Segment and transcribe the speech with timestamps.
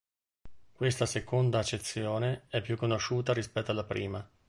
[0.73, 4.27] Questa seconda accezione è più conosciuta rispetto alla prima.